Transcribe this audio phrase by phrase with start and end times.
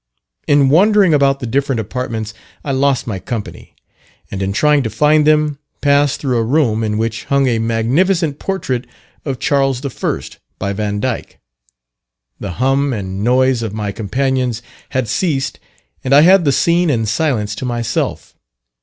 [0.47, 2.33] In wandering about the different apartments
[2.65, 3.75] I lost my company,
[4.31, 8.39] and in trying to find them, passed through a room in which hung a magnificent
[8.39, 8.87] portrait
[9.25, 10.19] of Charles I.,
[10.57, 11.37] by Vandyck.
[12.39, 15.59] The hum and noise of my companions had ceased,
[16.03, 18.33] and I had the scene and silence to myself.